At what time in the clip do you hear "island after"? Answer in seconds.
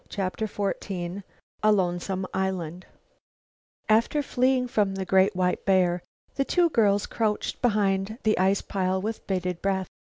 2.33-4.23